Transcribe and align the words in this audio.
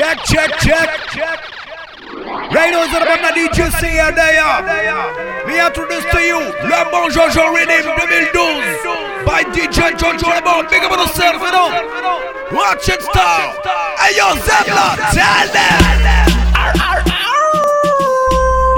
Check, 0.00 0.16
check, 0.24 0.50
check, 0.60 0.88
check. 1.12 1.38
Right 2.52 2.72
now, 2.72 2.86
c'est 2.90 3.00
le 3.00 3.06
DJ 3.36 3.70
C-AIR 3.70 4.14
d'ailleurs. 4.14 4.62
Me 5.46 5.60
introduce 5.60 6.06
to 6.10 6.18
you 6.20 6.40
le 6.40 6.90
bon 6.90 7.10
Jojo 7.10 7.52
Riddim 7.52 7.84
2012 8.08 8.64
by 9.26 9.44
DJ 9.52 9.92
Jojo 9.98 10.32
Le 10.34 10.40
Bon. 10.40 10.64
Big 10.70 10.82
up 10.82 10.90
on 10.90 11.00
yourself, 11.00 11.42
you 11.42 11.52
know. 11.52 11.70
Watch 12.50 12.88
it, 12.88 13.02
star. 13.02 13.52
Hey, 13.98 14.16
yo, 14.16 14.34
Zebla, 14.36 14.96
tell 15.12 15.48
them. 15.52 15.84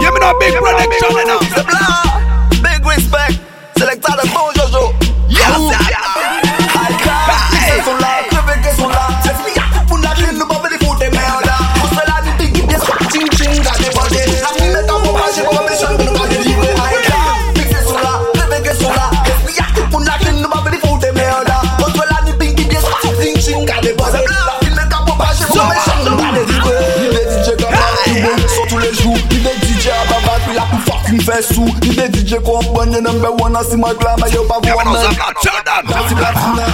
Yeah, 0.01 0.11
me 0.11 0.19
know 0.19 0.35
big 0.41 0.55
production, 0.55 1.13
you 1.13 1.25
know. 1.25 1.39
Big 2.65 2.85
respect. 2.85 3.39
Selecta 3.79 4.17
le 4.17 4.29
bon 4.35 4.52
sou 31.43 31.67
Di 31.81 31.91
de 31.91 32.09
DJ 32.09 32.41
kompany 32.43 33.01
Number 33.03 33.33
one 33.33 33.57
a 33.57 33.63
si 33.65 33.77
ma 33.77 33.93
glama 33.95 34.29
Yo 34.33 34.45
pa 34.45 34.59
vwa 34.63 34.85
men 34.85 34.95
Dansi 35.89 36.15
platina 36.15 36.67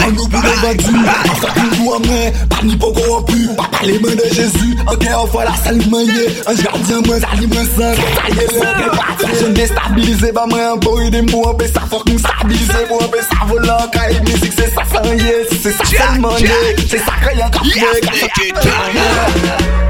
An 0.00 0.14
nou 0.14 0.28
pou 0.28 0.40
devandu 0.44 0.94
An 1.00 1.36
sa 1.40 1.52
pou 1.56 1.68
vwa 1.80 1.98
men 2.04 2.36
Pa 2.50 2.60
ni 2.62 2.76
pou 2.76 2.92
korompu 2.96 3.56
Pa 3.58 3.68
pale 3.74 3.98
men 4.04 4.16
de 4.20 4.28
Jezu 4.36 4.76
Anke 4.86 5.08
an 5.08 5.26
fwa 5.32 5.44
la 5.48 5.54
salman 5.64 6.06
ye. 6.08 6.28
Anj 6.50 6.62
gardien 6.66 7.04
men 7.08 7.20
Zali 7.24 7.50
men 7.50 7.68
san. 7.74 7.96
Sa 8.16 8.28
ye 8.28 8.46
le 8.46 8.70
Ke 8.78 8.86
pati 8.96 9.32
Jen 9.40 9.56
destabilize 9.58 10.32
Ba 10.36 10.46
men 10.50 10.64
an 10.68 10.84
pou 10.84 11.02
ide 11.04 11.24
mou 11.30 11.48
Anpe 11.50 11.70
sa 11.72 11.84
fok 11.90 12.08
mou 12.10 12.20
stabilize. 12.22 12.86
Mou 12.90 13.00
anpe 13.06 13.24
sa 13.28 13.48
volan 13.50 13.88
Ka 13.94 14.08
e 14.12 14.20
mizik 14.28 14.56
se 14.56 14.70
sa 14.74 14.86
san 14.92 15.10
ye. 15.16 15.44
Se 15.56 15.74
sa 15.78 15.90
salman 15.94 16.38
ye. 16.44 16.76
Se 16.86 17.02
sa 17.02 17.18
kreyan 17.24 17.52
kapye 17.56 17.80
Ka 17.80 17.92
sa 17.98 18.28
kapye 18.28 19.80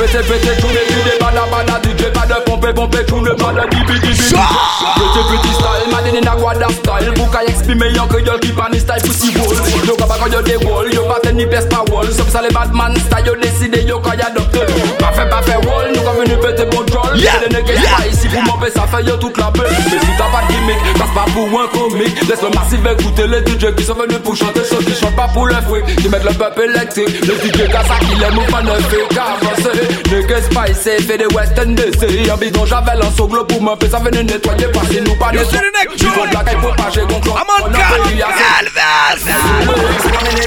pété 0.00 0.18
pété 0.26 0.60
tourner 0.60 0.80
puis 0.88 1.02
des 1.04 1.18
bana 1.18 1.42
bana 1.50 1.78
DJ 1.84 2.10
pas 2.12 2.26
de 2.26 2.40
pomper 2.44 2.72
pomper 2.72 3.04
tourne 3.04 3.36
pas 3.36 3.52
de 3.52 3.68
dibi 3.70 4.00
dibi 4.00 4.16
Petit 4.16 5.24
petit 5.30 5.54
style 5.54 5.90
madine 5.92 6.24
in 6.24 6.26
a 6.26 6.36
guada 6.36 6.68
style. 6.68 7.12
Exprimer 7.48 7.90
yon 7.92 8.06
que 8.06 8.20
yol 8.20 8.40
qui 8.40 8.52
pan 8.52 8.72
style 8.72 9.02
pussy 9.02 9.32
wall 9.36 9.56
Yo 9.86 9.96
baka 9.96 10.28
yo 10.28 10.42
de 10.42 10.56
wall 10.64 10.92
yo 10.92 11.04
pa 11.04 11.20
ten 11.22 11.36
ni 11.36 11.46
best 11.46 11.68
pa 11.68 11.84
wall 11.90 12.06
Sop 12.12 12.28
sa 12.30 12.42
le 12.42 12.48
badman 12.48 12.96
style 12.96 13.26
yo 13.26 13.36
décide 13.36 13.88
yo 13.88 14.00
ya 14.18 14.30
docteur. 14.30 14.66
Pa 14.98 15.12
fait 15.12 15.28
pa 15.28 15.42
fait 15.42 15.56
wall 15.66 15.92
nous 15.94 16.02
ka 16.02 16.12
venu 16.12 16.36
péter 16.40 16.64
bon 16.70 16.84
Yeah, 17.16 17.40
Les 17.42 17.48
nègres 17.54 17.72
yeah. 17.72 17.96
pas 17.96 18.06
ici 18.06 18.28
pour 18.28 18.42
m'empêcher 18.42 18.74
ça 18.74 18.86
fait 18.86 19.02
yo 19.04 19.16
toute 19.16 19.36
la 19.38 19.50
paix 19.50 19.62
Mais 19.68 19.98
si 19.98 20.06
t'as 20.16 20.30
pas 20.30 20.46
de 20.46 20.52
gimmick 20.52 20.78
passe 20.98 21.14
pas 21.14 21.26
pour 21.32 21.46
un 21.60 21.66
comique. 21.68 22.28
Laisse 22.28 22.42
le 22.42 22.50
massif 22.50 22.80
écouter 22.86 23.26
les 23.26 23.40
DJ 23.40 23.74
qui 23.74 23.84
sont 23.84 23.94
venus 23.94 24.18
pour 24.22 24.36
chanter 24.36 24.62
Ceux 24.64 24.78
qui 24.78 24.94
chantent 24.94 25.16
pas 25.16 25.28
pour 25.28 25.46
le 25.46 25.54
fruit. 25.66 25.82
Qui 25.96 26.08
mettent 26.08 26.24
le 26.24 26.32
peuple 26.32 26.62
électrique. 26.62 27.20
Le 27.26 27.34
DJ 27.34 27.68
Gaza 27.68 27.94
qui 28.00 28.14
les 28.14 28.30
mouvements 28.30 28.62
ne 28.62 28.80
fait 28.82 29.08
qu'avancer 29.10 29.80
Niggas 30.12 30.42
spicy 30.42 31.02
fait 31.06 31.18
des 31.18 31.26
western 31.34 31.74
DC 31.74 32.30
En 32.32 32.36
bidon 32.36 32.64
j'avais 32.66 32.92
un 32.92 33.10
soglo 33.16 33.44
pour 33.44 33.62
m'empêcher 33.62 33.92
ça 33.92 33.98
venait 33.98 34.22
nettoyer. 34.22 34.68
Parce 34.72 34.88
que 34.88 35.00
nous 35.00 35.16
pas 35.16 35.32
des 35.32 35.38
Qui 35.38 35.48
tune? 35.48 36.10
de 36.30 36.34
la 36.34 36.44
caille 36.44 36.56
pour 36.60 36.76
pas 36.76 36.90
j'ai 36.94 37.00
God, 37.00 37.20
Elvis. 38.60 39.24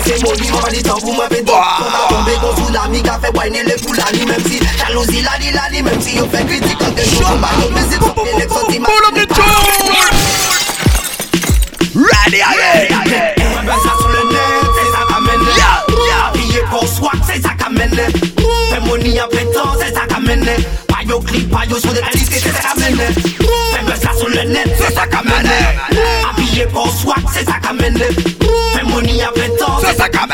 C'est 0.04 0.16
un 0.16 0.30
maudit, 0.30 0.50
on 0.54 0.58
va 0.60 0.70
du 0.70 0.84
temps 0.84 0.98
pour 1.00 1.14
me 1.14 1.28
péter 1.30 1.52
On 1.52 2.56
sous 2.66 2.72
la 2.74 2.88
miga, 2.88 3.20
fait 3.22 3.38
whiner 3.38 3.64
les 3.64 4.26
Même 4.26 4.44
si 4.46 4.60
jalousie 4.94 5.22
la 5.22 5.38
dit 5.40 5.52
la 5.52 5.70
dit, 5.72 5.82
même 5.82 6.00
si 6.02 6.22
on 6.22 6.30
fait 6.30 6.46
critique 6.46 6.78
Quand 6.80 6.92
t'es 6.96 7.04
chaud, 7.04 7.24
bah 7.42 7.50
yo 7.60 7.70
musique, 7.72 8.02
son 8.02 8.14
pied, 8.14 8.34
les 8.38 8.48
sorties, 8.48 8.80
ma 8.80 8.88
Pull 8.88 9.06
up 9.08 9.16
the 9.16 9.26
tune. 9.34 9.44
Ready 11.96 12.42
again. 12.42 13.34
Un 13.58 13.64
buzz 13.64 13.86
là 13.86 13.94
sur 14.00 14.10
le 14.10 14.30
net, 14.30 14.40
c'est 14.76 14.92
ça 14.92 15.02
qu'amène. 15.08 15.46
Habillé 16.28 16.62
pour 16.70 16.88
swag, 16.88 17.20
c'est 17.28 17.42
ça 17.42 17.50
qu'amène 17.58 18.02
Fais 18.70 18.80
money 18.82 19.22
en 19.22 19.28
pétant, 19.30 19.74
c'est 19.80 19.94
ça 19.94 20.02
qu'amène 20.08 20.46
Pas 20.88 21.04
yo 21.08 21.20
clip, 21.20 21.50
pas 21.52 21.66
yo 21.70 21.78
sur 21.78 21.94
des 21.94 22.02
disques, 22.14 22.34
c'est 22.34 22.52
ça 22.52 22.70
qu'amène 22.74 22.98
Fais 22.98 23.84
buzz 23.86 24.04
là 24.04 24.12
sur 24.18 24.30
le 24.30 24.44
net, 24.44 24.70
c'est 24.78 24.94
ça 24.94 25.08
qu'amène 25.08 25.50
Habillé 26.30 26.66
pour 26.68 26.90
swag, 26.92 27.24
c'est 27.34 27.46
ça 27.46 27.56
qu'amène 27.62 27.98
Fais 27.98 28.84
money 28.84 29.26
en 29.26 29.32
pétant, 29.34 29.80
C'est 29.82 29.98
ça 29.98 30.10
qu'amène. 30.10 30.30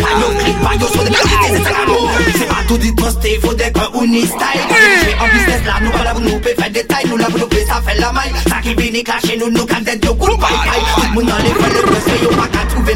Pas 0.00 0.14
yo 0.20 0.28
clip, 0.38 0.60
pas 0.62 0.74
yo 0.74 0.86
sur 0.88 1.02
des 1.04 1.10
disques, 1.10 1.59
c'est 2.80 2.88
ça 2.88 2.88
qu'amène 2.88 2.88
C'est 2.88 2.88
pas 2.88 2.88
tout 2.88 2.88
dit 2.88 2.92
posté, 2.92 3.40
faut 3.42 3.54
des 3.54 3.72
que 3.72 4.04
uni 4.04 4.22
style 4.22 4.40
En 5.20 5.28
business 5.28 5.64
là, 5.66 5.74
nous 5.82 5.90
pas 5.90 6.04
là 6.04 6.12
pour 6.12 6.20
nous 6.20 6.40
faire 6.42 6.70
des 6.70 6.84
tailles. 6.84 7.06
Nous 7.08 7.16
là 7.16 7.26
pour 7.26 7.40
nous 7.40 7.46
payer, 7.46 7.66
ça 7.66 7.82
fait 7.86 7.98
la 7.98 8.12
maille. 8.12 8.32
Ça 8.48 8.56
qui 8.62 8.74
vient 8.74 9.02
clasher, 9.02 9.36
nous 9.38 9.50
nous 9.50 9.66
quand 9.66 9.82
d'être 9.82 10.04
yo 10.04 10.14
cool 10.14 10.36
bye 10.38 10.50
bye. 10.50 10.80
Tout 10.94 11.02
le 11.02 11.14
monde 11.14 11.26
dans 11.26 11.36
les 11.38 11.50
le 11.50 11.82
mais 11.90 12.22
yo 12.22 12.28
pas 12.30 12.48
qu'à 12.48 12.66
trouver 12.68 12.89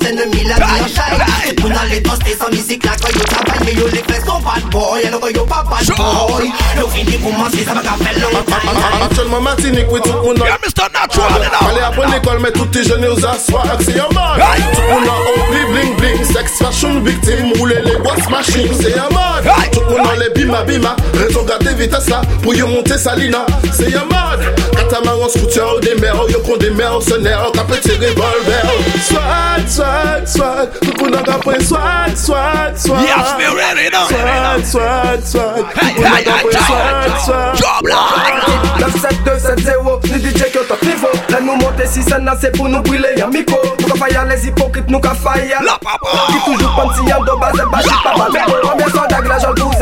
la 0.00 0.06
faille 0.06 0.08
Parce 0.08 0.12
que 0.12 0.22
ennemi 0.22 0.44
la 0.44 0.54
vie 0.56 0.82
en 0.82 0.88
chaille 0.88 1.54
Tout 1.56 1.62
le 1.62 1.68
monde 1.68 1.78
dans 1.78 1.88
les 1.90 2.02
toastés 2.02 2.36
sans 2.38 2.50
musique 2.50 2.84
là 2.84 2.92
quand 3.00 3.08
yo 3.08 3.24
travaille 3.24 3.60
Mais 3.64 3.74
yo 3.74 3.86
les 3.88 4.02
fesses 4.12 4.24
sont 4.24 4.40
bad 4.40 4.62
boy, 4.70 5.02
y'a 5.02 5.10
quand 5.10 5.28
yo 5.28 5.44
pas 5.44 5.64
bad 5.68 5.86
boy. 5.96 6.52
Yo 6.78 6.88
fini 6.88 7.16
pour 7.18 7.32
commencer, 7.32 7.64
ça 7.64 7.74
va 7.74 7.80
qu'à 7.80 7.96
faire 8.04 8.18
long 8.20 8.42
time 8.42 9.02
Actuellement 9.04 9.40
Martinique, 9.40 9.86
oui, 9.90 10.00
tout 10.02 10.12
le 10.12 10.22
monde 10.22 10.38
Yeah, 10.44 10.58
Mr. 10.64 10.88
Natural, 10.92 11.30
you 11.30 11.68
Allez 11.68 11.78
know. 11.78 11.86
après 11.86 12.06
l'école, 12.14 12.38
mais 12.42 12.52
tous 12.52 12.66
tes 12.66 12.82
jeunes 12.84 13.04
aux 13.06 13.18
assoirs, 13.24 13.66
c'est 13.80 13.98
un 13.98 14.08
mode 14.12 14.42
Tout 14.74 14.80
le 14.82 14.88
monde 14.94 15.08
a 15.08 15.50
oubli 15.50 15.64
bling 15.72 15.96
bling, 15.96 16.24
sex 16.24 16.58
fashion 16.58 17.00
victime, 17.00 17.52
rouler 17.58 17.80
les 17.84 17.96
boîtes 17.98 18.28
machine, 18.30 18.68
c'est 18.80 18.98
un 18.98 19.08
mode 19.10 19.44
Tout 19.72 19.80
le 19.80 19.96
monde 19.96 20.06
a 20.12 20.16
les 20.16 20.30
bima 20.30 20.62
bima, 20.62 20.96
raison 21.14 21.42
garder 21.44 21.74
vitesse 21.74 22.08
là, 22.10 22.22
pour 22.42 22.54
y 22.54 22.62
monter 22.62 22.98
Salina, 22.98 23.46
c'est 23.72 23.94
un 23.94 24.04
mode 24.04 24.54
Catamaran, 24.76 25.28
scooter, 25.28 25.80
des 25.80 25.94
mers, 26.00 26.16
yo 26.28 26.38
prend 26.40 26.56
des 26.56 26.70
mercenaires, 26.70 27.50
capé 27.54 27.78
tes 27.80 27.92
revolver 27.92 28.64
Swag, 29.08 29.68
swag, 29.84 30.26
swag, 30.26 30.68
tout 30.80 31.04
le 31.04 31.10
monde 31.10 31.28
a 31.28 31.38
pris 31.38 31.64
swag, 31.64 32.16
swag, 32.16 32.76
swag 32.76 33.02
Yes, 33.02 33.34
me 33.38 33.44
ready 33.54 33.90
now. 33.90 34.06
Swag, 34.08 34.64
swag, 34.64 35.20
swag, 35.24 35.64
Hey, 35.76 35.94
tout 35.94 36.02
le 36.02 36.08
monde 36.08 36.18
hey, 36.18 36.26
a 36.26 36.36
hey, 36.36 36.44
pris 36.44 36.58
swag, 36.58 37.04
hey. 37.04 37.24
swag 37.24 37.56
Job 37.56 37.86
like. 37.86 38.54
97270, 38.80 40.12
ni 40.12 40.18
DJ 40.30 40.50
qui 40.50 40.58
au 40.58 40.64
top 40.64 40.82
niveau 40.82 41.08
Là 41.28 41.40
nous 41.40 41.56
monter 41.56 41.86
si 41.86 42.02
ça 42.02 42.18
n'a 42.18 42.36
c'est 42.40 42.52
pour 42.56 42.68
nous 42.68 42.82
brûler 42.82 43.08
y'a 43.16 43.26
micro 43.26 43.56
Nous 43.80 43.86
ka 43.86 43.94
faillir 43.98 44.24
les 44.24 44.46
hypocrites, 44.46 44.88
nous 44.88 45.00
ka 45.00 45.14
faillir 45.14 45.60
La 45.64 45.72
papa. 45.72 45.98
Qui 46.28 46.52
toujours 46.52 46.74
pensent 46.74 46.98
en 47.00 47.04
de 47.04 47.40
base 47.40 47.54
et 47.54 47.70
bâche 47.70 48.02
pas 48.02 48.16
mal 48.16 48.28
Mais 48.32 48.40
combien 48.62 48.88
sont 48.88 49.08
d'ag 49.08 49.26
la 49.26 49.38
j'en 49.38 49.54
douze 49.54 49.76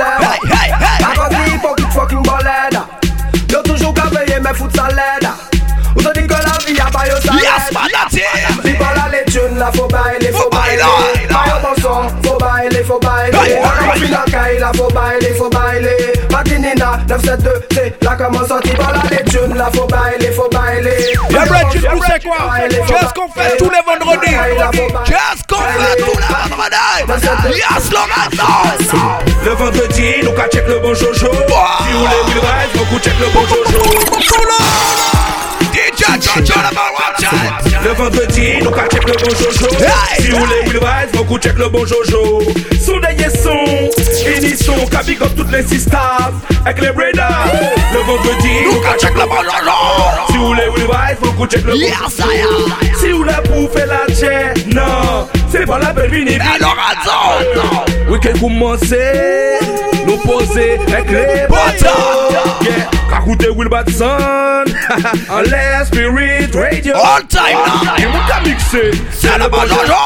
là 14.63 14.71
faut 14.77 14.89
bailler, 14.91 15.35
faut 15.37 15.51
bailler 15.51 16.13
Matinina 16.31 17.01
972 17.09 17.53
c'est 17.73 18.05
là 18.05 18.15
comment 18.17 18.47
sortir 18.47 18.75
par 18.77 18.93
là 18.93 19.03
les 19.11 19.25
tunes 19.25 19.55
là 19.57 19.69
faut 19.75 19.87
bailler, 19.87 20.31
faut 20.33 20.49
bailler 20.49 20.93
Yeah, 21.31 21.45
Reggie, 21.45 21.81
tu 21.81 21.99
sais 22.07 22.21
quoi? 22.21 22.37
Qu'est-ce 22.69 23.15
qu'on 23.15 23.29
fait 23.29 23.57
tous 23.59 23.71
les 23.71 23.83
vendredis? 23.87 24.37
Qu'est-ce 25.05 25.43
qu'on 25.49 25.63
fait 25.63 25.97
tous 25.99 26.19
les 26.19 26.27
vendredis? 26.51 27.57
Yes, 27.57 27.91
Lorenzo. 27.91 28.99
Le 29.45 29.51
vendredi, 29.53 30.09
nous 30.23 30.33
qu'à 30.33 30.47
check 30.49 30.67
le 30.69 30.79
bon 30.79 30.95
Jojo 30.95 31.13
Si 31.15 31.25
vous 31.25 31.31
voulez 31.33 32.23
Will 32.27 32.41
Rise, 32.41 32.73
beaucoup 32.79 32.99
check 33.01 33.15
le 33.19 33.27
bon 33.33 33.45
Jojo. 33.47 33.79
DJ 35.73 36.01
Jojo, 36.21 36.55
la 36.61 36.71
watch 36.93 37.25
Le 37.85 37.91
vendredi, 37.93 38.47
nous 38.63 38.71
qu'à 38.71 38.87
check 38.89 39.05
le 39.05 39.15
bon 39.15 39.31
Jojo! 39.31 39.69
Si 40.19 40.29
vous 40.31 40.39
voulez 40.39 40.52
Kou 41.33 41.39
chek 41.39 41.57
le 41.57 41.67
bon 41.71 41.87
Jojo. 41.87 42.43
Son 42.79 43.01
deye 43.01 43.31
son 43.43 43.57
Inisyon 44.37 44.85
ka 44.91 45.03
big 45.03 45.23
up 45.23 45.31
tout 45.35 45.47
les 45.51 45.63
sisters 45.63 46.31
Ek 46.69 46.79
le 46.83 46.93
breda 46.93 47.29
Le 47.95 48.01
vendredi 48.05 48.53
Nou 48.67 48.83
ka 48.85 48.99
chek 49.01 49.17
le 49.17 49.25
bon 49.31 49.41
Jojo. 49.49 49.79
Si 50.29 50.37
vous 50.37 50.53
le 50.53 50.69
will 50.75 50.91
rise 50.93 51.17
Fou 51.23 51.33
kou 51.39 51.47
chek 51.49 51.65
le 51.65 51.73
bon 51.73 52.77
Si 53.01 53.15
ou 53.15 53.25
la 53.25 53.41
pou 53.49 53.65
la 53.89 54.05
che 54.13 54.53
Nan 54.75 55.25
Se 55.49 55.65
pa 55.65 55.81
la 55.81 55.95
pel 55.97 56.11
vini 56.11 56.37
Vini 56.37 56.69
Weekend 58.11 58.39
koumanse 58.39 59.01
Nou 60.05 60.21
pose 60.29 60.69
Ek 60.85 61.17
le 61.17 61.49
bon 61.49 61.81
Jojo 61.81 62.02
yeah. 62.77 63.03
Kakoute 63.13 63.49
Will 63.57 63.69
Batson 63.69 64.65
En 65.29 65.41
l'air 65.51 65.87
Spirit 65.87 66.55
Radio. 66.55 66.95
All 66.97 67.23
time 67.29 67.59
now. 67.67 67.97
Yon 68.01 68.13
mou 68.13 68.23
ka 68.29 68.41
mikse 68.45 68.93
Se 69.13 69.33
le 69.39 69.49
bon 69.53 69.67
jojo. 69.69 69.99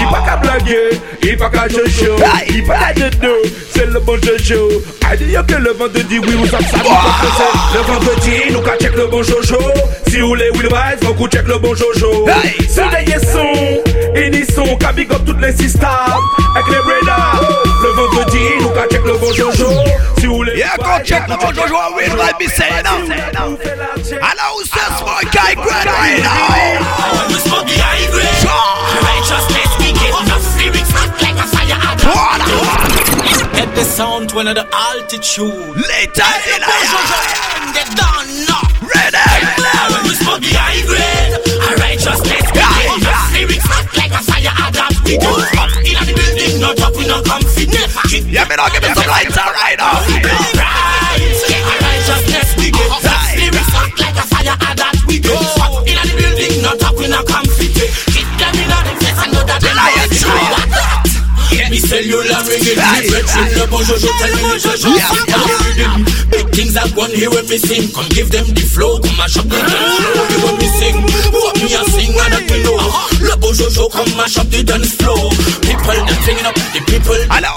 Yon 0.00 0.10
pa 0.10 0.22
ka 0.26 0.36
blage 0.42 0.78
Yon 1.22 1.38
pa 1.38 1.50
ka 1.52 1.68
jojo. 1.70 2.16
Yon 2.18 2.66
pa 2.66 2.80
ka 2.80 2.92
jojo. 2.98 3.34
Se 3.74 3.86
le 3.86 4.00
bon 4.00 4.18
jojo. 4.26 4.82
A 5.06 5.14
di 5.16 5.30
yo 5.32 5.44
ke 5.46 5.60
le 5.62 5.72
vendredi 5.78 6.18
Oui 6.18 6.34
ou 6.34 6.46
sa 6.46 6.58
sa 6.66 6.82
Le 6.82 7.84
vendredi 7.86 8.50
nou 8.52 8.62
ka 8.66 8.74
check 8.80 8.96
le 8.96 9.06
bon 9.06 9.22
jojo. 9.22 9.60
Si 10.08 10.22
ou 10.22 10.34
le 10.34 10.50
Will 10.56 10.68
Batson 10.68 11.06
Fon 11.06 11.14
kou 11.14 11.28
check 11.28 11.46
le 11.46 11.58
bon 11.62 11.74
jojo. 11.74 12.26
Soudeye 12.66 13.22
son 13.30 14.18
Eni 14.18 14.44
son 14.50 14.76
Ka 14.76 14.92
big 14.92 15.12
up 15.12 15.24
tout 15.24 15.38
les 15.38 15.52
sisters. 15.52 16.18
Ek 16.58 16.74
le 16.74 16.82
breda 16.82 17.37
le 19.08 19.18
bon 19.18 19.32
Jojo. 19.32 19.70
Si 20.18 20.26
vous 20.26 20.34
voulez 20.36 20.52
Yeah, 20.56 20.76
go 20.76 21.02
check 21.02 21.26
the 21.26 21.36
bon 21.36 21.52
Jojo 21.52 21.76
and 21.86 21.94
we'll 21.96 22.16
like 22.18 22.38
me 22.38 22.46
saying 22.46 22.84
now 22.84 22.98
And 23.00 23.32
now 23.32 24.52
who's 24.54 24.70
this 24.70 24.92
small 25.00 25.22
guy 25.32 25.54
great 25.56 25.86
right 25.88 26.20
now 26.20 27.28
We 27.28 27.40
smoke 27.40 27.64
the 27.64 27.76
high 27.80 28.04
grade. 28.12 28.44
Righteousness, 29.00 29.70
we 29.80 29.92
get 29.96 30.12
enough 30.12 30.44
lyrics 30.60 30.92
hot 30.92 31.10
like 31.24 31.40
a 31.40 31.46
fire 31.48 31.78
hydrant. 31.80 33.56
Get 33.56 33.74
the 33.74 33.84
sound 33.84 34.28
to 34.30 34.38
another 34.38 34.68
altitude. 34.72 35.76
Later 35.76 36.32
in 36.52 36.60
a 36.60 36.74
Get 37.72 37.88
done 37.96 38.28
now. 38.44 38.64
Ready? 38.84 39.24
When 39.92 40.02
we 40.04 40.14
smoke 40.20 40.42
the 40.44 40.52
high 40.52 40.84
grade, 40.84 41.32
a 41.48 41.70
righteousness, 41.80 42.44
we 42.52 42.60
get 42.60 42.92
enough 42.92 43.32
lyrics 43.32 43.66
hot 43.68 43.88
like 43.96 44.12
a 44.12 44.20
fire 44.20 44.52
hydrant. 44.52 44.96
We 45.04 45.16
don't 45.16 45.40
stop 45.48 45.72
in 45.80 45.96
the 45.96 46.12
building, 46.12 46.60
no 46.60 46.74
drop, 46.74 46.92
we 46.96 47.06
no 47.06 47.22
comfy. 47.22 47.47
Me 48.58 48.64
now 48.64 48.70
give 48.74 48.82
me 48.82 48.90
some 48.90 49.06
lights 49.06 49.36
right 49.38 49.78
now 49.78 50.02
Right, 50.02 51.22
righteousness, 51.78 52.58
we 52.58 52.74
get 52.74 52.90
enough 52.90 53.30
lyrics 53.38 53.70
hot 53.70 53.94
like 54.02 54.18
a 54.18 54.24
fire 54.26 54.58
hydrant. 54.58 54.98
We 55.06 55.22
don't 55.22 55.46
in 55.86 55.94
the 55.94 56.10
building, 56.18 56.58
no 56.66 56.74
drop, 56.74 56.98
we 56.98 57.06
no 57.06 57.22
comfy. 57.22 57.70
Keep 57.70 58.26
them 58.34 58.58
in 58.58 58.66
the 58.66 58.98
face, 58.98 59.14
I 59.14 59.30
know 59.30 59.46
that 59.46 59.62
they 59.62 59.70
know 59.70 60.02
it's 60.02 60.18
true. 60.18 60.42
Me 61.70 61.78
cellular 61.78 62.42
ringing, 62.50 62.82
me 62.82 62.98
veteran, 63.06 63.46
the 63.54 63.62
bon 63.70 63.78
jojo, 63.86 64.10
tell 64.18 64.32
me 64.34 64.42
the 64.42 64.58
jojo. 64.58 64.90
Big 66.34 66.50
things 66.50 66.74
are 66.74 66.90
gone 66.98 67.14
here 67.14 67.30
when 67.30 67.46
me 67.46 67.62
sing, 67.62 67.86
come 67.94 68.10
give 68.10 68.34
them 68.34 68.46
the 68.58 68.66
flow, 68.66 68.98
come 68.98 69.14
mash 69.22 69.38
up 69.38 69.46
the 69.46 69.54
dance 69.54 70.02
floor, 70.02 70.26
you 70.34 70.50
me 70.58 70.66
sing. 70.82 70.98
What 71.30 71.54
me 71.62 71.70
a 71.78 71.82
sing, 71.94 72.10
and 72.10 72.32
that 72.34 72.42
me 72.50 72.58
know. 72.66 72.74
Le 73.22 73.38
bon 73.38 73.54
jojo, 73.54 73.86
come 73.86 74.10
mash 74.18 74.34
up 74.34 74.50
the 74.50 74.66
dance 74.66 74.98
floor. 74.98 75.30
People 75.68 76.00
that 76.08 76.16
singing 76.24 76.48
up, 76.48 76.56
the 76.72 76.80
people. 76.88 77.12
La 77.28 77.52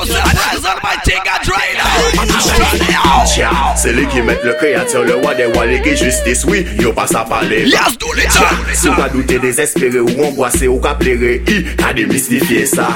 thing 1.03 1.23
I 1.23 1.39
try 1.43 1.73
now 1.79 3.25
Tja, 3.25 3.49
c'est 3.75 3.93
lui 3.93 4.05
qui 4.07 4.21
met 4.21 4.37
le 4.43 4.53
créateur, 4.53 5.03
le 5.03 5.15
roi 5.15 5.33
des 5.35 5.45
rois, 5.45 5.65
légué 5.65 5.95
justice, 5.95 6.43
oui, 6.45 6.65
yo 6.79 6.91
pas 6.91 7.07
à 7.15 7.23
parler. 7.23 7.65
Yes, 7.67 7.97
do 7.97 8.07
it 8.17 8.29
si 8.73 8.89
ou 8.89 8.95
ka 8.95 9.09
douter 9.09 9.39
désespéré 9.39 9.99
ou 9.99 10.09
angoissé 10.23 10.67
ou 10.67 10.79
ka 10.79 10.95
plaire, 10.95 11.39
i, 11.47 11.63
ka 11.77 11.93
démystifier 11.93 12.65
ça. 12.65 12.89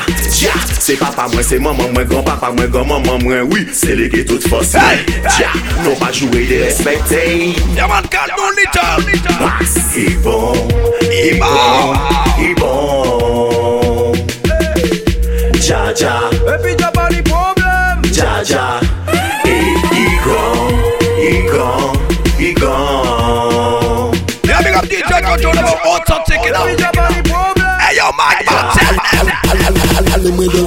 C'est 0.80 0.98
papa 0.98 1.28
moi, 1.32 1.42
c'est 1.44 1.60
maman 1.60 1.90
moi, 1.94 2.04
grand-papa 2.04 2.52
moi, 2.52 2.68
grand-maman 2.68 3.20
moi, 3.22 3.36
oui, 3.52 3.68
c'est 3.72 3.96
lui 3.96 4.10
qui 4.10 4.26
toute 4.26 4.48
force. 4.48 4.76
Hey, 4.76 5.06
Tja, 5.30 5.50
non 5.84 5.96
pas 5.96 6.12
jouer 6.12 6.46
de 6.46 6.64
respecter. 6.64 7.56
Yeah 7.76 7.88
man, 7.88 8.04
call 8.10 8.32
no 8.36 8.52
little 8.52 9.40
Bass, 9.40 9.76
il 9.98 10.18
bon, 10.20 10.54
Il 11.02 11.34
il 11.34 11.40
bon, 11.40 11.94
il 12.40 12.56
bon. 12.56 13.05
Dja 15.66 15.92
dja, 15.96 16.20
Et 16.32 16.62
puis 16.62 16.76
t'as 16.76 16.92
pas 16.92 17.10
les 17.10 17.24
problèmes 17.24 18.00
dja 18.12 18.44
dja, 18.44 18.80
et 19.46 19.50
il 19.94 20.20
grand, 20.24 20.70
il 21.18 21.46
grand, 21.46 21.94
il 22.40 22.54
grand. 22.54 24.12
Yeah, 24.44 24.62
big 24.62 24.76
up 24.76 24.86
DJ 24.86 25.24
control 25.24 25.58
authentic 25.86 26.46
you 26.46 26.52
know 26.52 27.25
Et 28.16 28.36
puis 28.38 28.46
t'as 28.46 28.64
pas 28.64 29.24
les 29.24 29.32
problèmes 29.32 29.66
Hey 29.66 29.66
yo 29.66 29.66
Mike 29.66 29.66
man, 29.66 29.66
tell 29.68 29.74
them 29.74 30.06
Allez-moi 30.16 30.48
de 30.48 30.62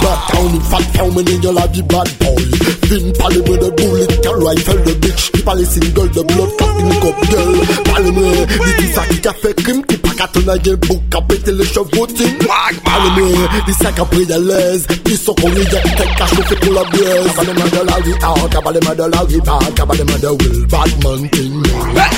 Bad 0.00 0.18
town, 0.32 0.54
une 0.54 0.60
fat 0.62 0.78
town, 0.94 1.12
mais 1.14 1.22
y'en 1.42 1.52
la 1.52 1.66
vie 1.68 1.82
bad 1.82 2.08
boy. 2.20 2.44
Vin 2.88 3.12
parlez-moi 3.18 3.56
de 3.56 3.70
bullet, 3.70 4.06
car 4.22 4.34
rifle 4.34 4.82
de 4.84 4.92
bitch. 4.94 5.30
Qui 5.32 5.42
parle 5.42 5.64
single 5.64 6.10
de 6.10 6.22
blood, 6.22 6.50
fucking 6.58 7.00
cop 7.00 7.14
girl. 7.30 7.56
Parlez-moi, 7.84 8.32
dis 8.46 8.86
tout 8.86 8.94
ça 8.94 9.02
qui 9.06 9.28
a 9.28 9.32
fait 9.32 9.54
crime, 9.62 9.84
qui 9.86 9.96
pas 9.96 10.10
qu'à 10.10 10.28
ton 10.28 10.48
aïe, 10.48 10.76
bouc, 10.88 11.02
à 11.16 11.20
péter 11.22 11.52
les 11.52 11.64
chevaux, 11.64 12.06
ting. 12.06 12.38
Parlez-moi, 12.84 13.48
dis 13.66 13.74
ça 13.74 13.92
qui 13.92 14.00
a 14.00 14.04
pris 14.04 14.32
à 14.32 14.38
l'aise. 14.38 14.86
Ils 15.06 15.18
sont 15.18 15.34
qu'on 15.34 15.52
y 15.52 15.60
a 15.60 15.64
tête 15.64 16.14
qu'à 16.16 16.26
chauffer 16.26 16.56
pour 16.56 16.72
la 16.72 16.84
braise. 16.84 17.32
Cabalema 17.36 17.64
de 17.64 17.90
la 17.90 18.00
vie 18.00 18.12
out, 18.12 18.50
cabalema 18.50 18.94
de 18.94 19.04
la 19.04 19.24
vie 19.24 19.40
bad, 19.40 19.74
cabalema 19.74 20.18
de 20.18 20.28
Will 20.28 20.66
Batman 20.66 21.30
ting. 21.30 21.62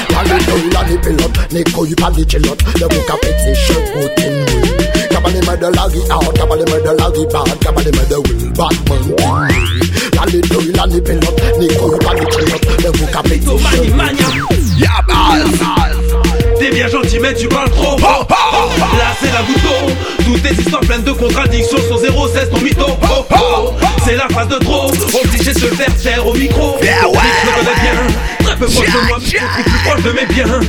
Parlez-moi, 0.09 0.57
il 0.71 0.77
a 0.77 0.85
des 0.85 0.99
pilotes, 0.99 1.53
Nico, 1.53 1.87
il 1.87 1.97
parle 1.97 2.15
des 2.17 2.29
chilotes. 2.29 2.63
Le 2.75 2.89
bouc 2.89 3.11
à 3.11 3.17
péter 3.17 3.55
shooting 3.67 3.95
will. 3.99 5.09
Cabal 5.13 5.33
him 5.33 5.49
the 5.61 5.69
laggy 5.77 6.03
out, 6.11 6.35
cabal 6.35 6.59
him 6.59 6.71
the 6.71 6.93
laggy 6.99 7.25
bad, 7.33 7.51
cabal 7.61 7.85
him 7.85 7.99
the 8.11 8.19
will 8.21 8.51
bad 8.57 8.77
man. 8.89 9.05
Lally 10.17 10.41
doy, 10.43 10.67
lally 10.77 11.01
pill 11.01 11.23
up, 11.27 11.35
Nico 11.59 11.87
lally 12.05 12.27
chill 12.31 12.53
up, 12.55 12.63
le 12.83 12.91
bouc 12.93 13.17
a 13.17 13.23
big 13.29 13.43
mania, 13.97 14.29
y'a 14.79 15.03
balle 15.07 16.03
T'es 16.59 16.71
bien 16.71 16.87
gentil 16.87 17.19
mais 17.19 17.35
tu 17.35 17.49
parles 17.49 17.71
trop. 17.71 17.97
Oh, 18.01 18.07
oh, 18.23 18.25
oh, 18.31 18.97
Là 18.97 19.17
c'est 19.21 19.33
la 19.33 19.43
goutte 19.43 19.97
Toutes 20.25 20.43
tes 20.43 20.55
histoires 20.63 20.83
pleines 20.83 21.03
de 21.03 21.11
contradictions 21.11 21.79
sont 21.89 21.99
0, 21.99 22.29
16 22.29 22.51
ton 22.51 22.61
mytho. 22.61 22.87
C'est 24.05 24.15
la 24.17 24.29
phrase 24.29 24.49
de 24.49 24.57
trop, 24.57 24.89
obligé 24.89 25.53
de 25.53 25.59
se 25.59 25.67
faire 25.67 25.91
faire 25.97 26.27
au 26.27 26.35
micro. 26.35 26.77
Yeah, 26.83 27.09
ouais, 27.09 27.19
Je 27.43 27.49
me 27.49 27.55
connais 27.57 27.81
bien, 27.81 28.45
très 28.45 28.57
peu 28.57 28.67
proche 28.67 28.87
de 28.87 29.09
moi, 29.09 29.19
mais 29.19 29.25
je 29.25 29.29
suis 29.31 29.39
plus 29.39 29.81
proche 29.85 30.03
de 30.03 30.13
mes 30.13 30.27
biens 30.27 30.61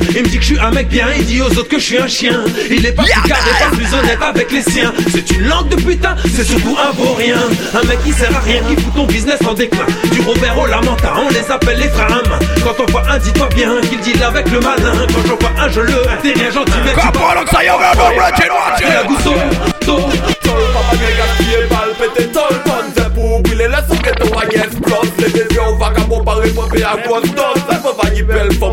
un 0.64 0.70
mec 0.70 0.88
bien. 0.88 1.06
Il 1.16 1.24
dit 1.26 1.42
aux 1.42 1.50
autres 1.58 1.68
que 1.68 1.78
je 1.78 1.84
suis 1.84 1.98
un 1.98 2.08
chien. 2.08 2.40
Il 2.70 2.84
est 2.86 2.92
pas 2.92 3.02
plus 3.02 3.28
carré, 3.28 3.50
pas 3.60 3.76
plus 3.76 3.94
honnête 3.94 4.18
avec 4.22 4.50
les 4.50 4.62
siens. 4.62 4.92
C'est 5.12 5.30
une 5.30 5.46
langue 5.46 5.68
de 5.68 5.76
putain. 5.76 6.16
C'est 6.34 6.44
surtout 6.44 6.76
un 6.82 6.92
vaurien. 6.92 7.36
Un 7.74 7.86
mec 7.86 8.02
qui 8.02 8.12
sert 8.12 8.34
à 8.34 8.40
rien, 8.40 8.62
qui 8.68 8.74
fout 8.82 8.94
ton 8.94 9.06
business 9.06 9.38
en 9.46 9.54
déclin. 9.54 9.86
Du 10.10 10.20
Robert 10.22 10.58
au 10.58 10.66
Lamanta, 10.66 11.12
on 11.18 11.28
les 11.30 11.50
appelle 11.50 11.78
les 11.78 11.88
frères 11.88 12.12
à 12.12 12.28
main. 12.28 12.38
Quand 12.62 12.82
on 12.82 12.90
voit 12.90 13.04
un, 13.10 13.18
dis-toi 13.18 13.48
bien 13.54 13.80
qu'il 13.82 14.00
deal 14.00 14.22
avec 14.22 14.50
le 14.50 14.60
malin. 14.60 14.92
Quand 15.08 15.28
j'en 15.28 15.36
vois 15.36 15.52
un, 15.62 15.68
je 15.68 15.80
le. 15.80 16.02
T'es 16.22 16.32
rien 16.32 16.50
gentil, 16.50 16.72
mais 16.84 16.92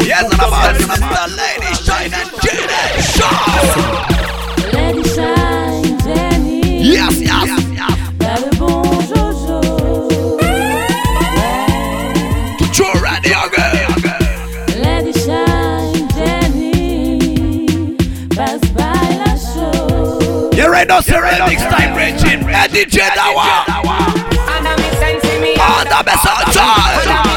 Yes, 0.02 0.24
and 0.24 0.34
about 0.34 0.76
sister 0.76 1.26
lady 1.38 1.72
shine 1.86 2.14
and 2.14 2.30
shine 2.42 2.89
show. 20.88 21.16
You 21.16 21.22
ready 21.22 21.40
now, 21.40 21.46
sir? 21.46 21.48
Next 21.48 21.64
time, 21.64 21.94
Bridget 21.94 22.40
And 22.40 23.12
Dawa 23.12 23.66
Under 24.48 24.76
me 24.82 24.90
sense 24.98 25.24
me 25.42 25.56
Under 25.60 26.04
me 26.04 26.16
sense. 26.18 26.58
Under 26.58 27.29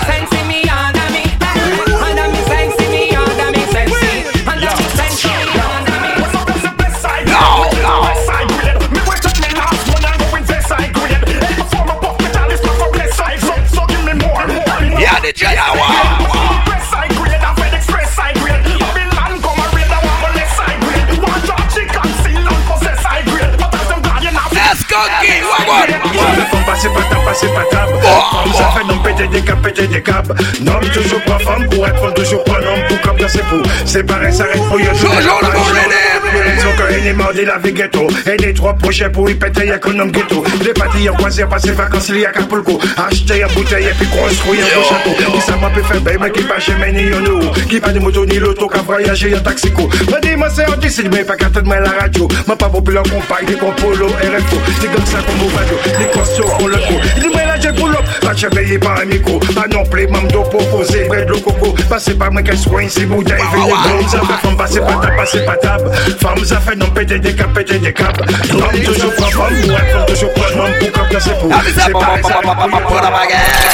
Let's 24.94 26.52
go, 26.52 26.61
Passer 26.72 26.88
par 26.88 27.06
ta 27.06 27.16
passer 27.16 27.48
pas 27.48 27.64
table. 27.70 27.92
Femme, 28.00 28.52
ça 28.54 28.70
fait 28.74 28.86
non 28.86 28.98
péter 29.02 29.26
des 29.28 29.42
câbles, 29.42 29.60
péter 29.60 29.86
des 29.88 30.00
câbles. 30.00 30.34
Non, 30.62 30.80
toujours 30.94 31.20
pas 31.20 31.38
femme 31.38 31.68
pour 31.68 31.86
être 31.86 32.14
toujours 32.14 32.42
pas 32.44 32.52
homme 32.54 32.88
pour 32.88 33.00
comme. 33.02 33.62
C'est 33.84 34.04
pareil, 34.04 34.32
ça 34.32 34.44
reste 34.44 34.64
pour 34.68 34.80
y 34.80 34.84
Jean-Jean 34.84 35.38
le 35.42 37.12
bon 37.12 37.12
mort, 37.14 37.32
il 37.34 37.50
avait 37.50 37.72
ghetto. 37.72 38.06
Et 38.26 38.36
les 38.38 38.54
trois 38.54 38.74
projets 38.74 39.10
pour 39.10 39.28
y 39.28 39.34
péter, 39.34 39.66
y'a 39.66 39.78
qu'un 39.78 39.98
homme 39.98 40.10
ghetto. 40.10 40.44
Les 40.64 40.72
pâtis 40.72 41.08
en 41.08 41.14
croisé, 41.14 41.44
passer 41.44 41.72
vacances, 41.72 42.08
il 42.08 42.20
y 42.20 42.26
a 42.26 42.30
pour 42.30 42.62
coup. 42.62 42.78
Acheter 42.96 43.42
un 43.42 43.48
bouteille 43.48 43.86
et 43.86 43.94
puis 43.98 44.06
construire 44.06 44.64
un 44.64 44.78
beau 44.78 44.84
château. 44.88 45.36
Et 45.36 45.40
ça 45.40 45.56
m'a 45.56 45.70
pu 45.70 45.82
faire 45.82 46.18
mais 46.20 46.30
qui 46.30 46.42
pas 46.44 46.58
chez 46.58 46.72
ni 46.92 47.02
yon 47.02 47.24
ou. 47.24 47.68
Qui 47.68 47.80
pas 47.80 47.90
de 47.90 47.98
moto 47.98 48.24
ni 48.24 48.38
l'auto, 48.38 48.66
qu'à 48.68 48.82
voyager 48.82 49.34
en 49.36 49.40
taxi 49.40 49.70
co. 49.72 49.82
Me 49.82 50.20
dis, 50.20 50.36
moi 50.36 50.48
c'est 50.54 50.66
anti, 50.66 50.88
mais 51.10 51.24
pas 51.24 51.36
qu'à 51.36 51.50
te 51.50 51.58
la 51.60 51.90
radio. 52.00 52.28
Ma 52.46 52.56
pas 52.56 52.68
populaire 52.68 53.02
compagne, 53.02 53.46
des 53.46 53.54
compolo, 53.54 54.06
RFO. 54.06 54.56
C'est 54.80 54.92
comme 54.92 55.06
ça 55.06 55.18
qu'on 55.18 55.32
vous 55.32 55.56
radio. 55.56 55.76
Les 55.98 56.06
costauds, 56.06 56.61
on 56.62 56.66
le 56.66 56.76
coup. 56.76 57.00
Il 57.16 57.22
nous 57.24 57.34
mélange 57.34 57.76
pour 57.76 57.88
l'autre. 57.88 58.20
Pas 58.20 58.34
de 58.34 58.46
payé 58.48 58.78
par 58.78 59.00
un 59.00 59.04
micro. 59.04 59.38
Pas 59.38 59.66
non 59.68 59.84
plus, 59.84 60.06
d'eau 60.06 60.42
proposé, 60.42 61.04
vrai 61.04 61.24
de 61.24 61.30
l'eau 61.30 61.40
coco. 61.40 61.74
Passez 61.88 62.14
par 62.14 62.32
moi 62.32 62.42
qu'elle 62.42 62.58
soigne, 62.58 62.88
c'est 62.88 63.06
de 63.06 63.28
Ça 63.28 64.20
fait 64.20 64.46
femme, 64.46 64.56
passez 64.56 64.80
pas 64.80 64.94
table, 64.94 65.16
passez 65.16 65.44
pas 65.44 65.56
table. 65.56 65.90
Femme, 66.20 66.44
ça 66.44 66.60
fait 66.60 66.76
non 66.76 66.86
péter 66.90 67.18
des 67.18 67.34
câbles, 67.34 67.52
péter 67.52 67.78
des 67.78 67.92
câbles. 67.92 68.24
L'homme 68.50 68.82
toujours 68.84 69.14
pas 69.14 69.24
femme, 69.24 69.54
ouais, 69.54 69.92
femme 69.92 70.06
toujours 70.06 70.32
pas 70.34 70.40
pour 70.42 71.08
comme 71.08 71.20
c'est 71.20 71.38
pour. 71.38 71.52
C'est 71.74 71.92
pareil, 71.92 72.22
ça 72.22 72.40
reste 72.40 72.86
pour 72.86 72.96
y 72.96 73.72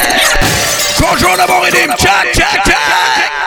Jean-Jean 0.99 1.35
le 1.37 1.47
bon 1.47 1.59
rythme, 1.61 1.95
check, 1.97 2.33
check, 2.33 3.38